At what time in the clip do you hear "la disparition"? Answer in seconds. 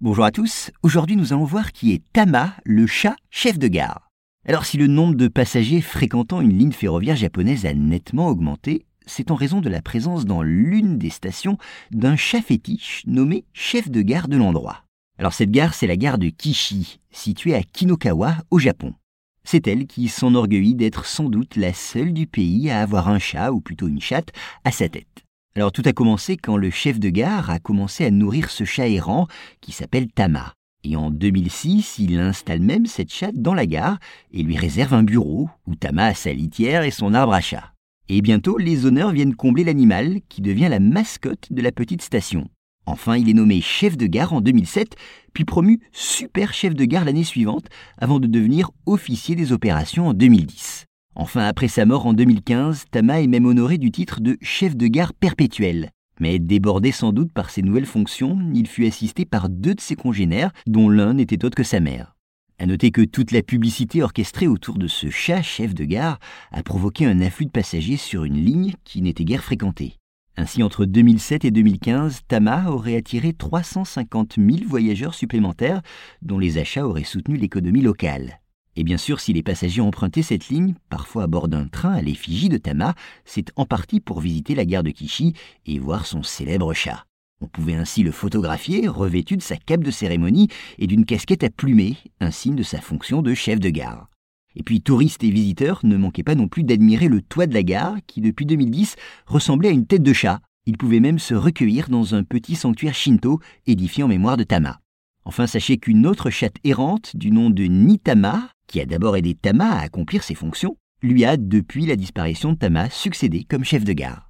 111.86-112.52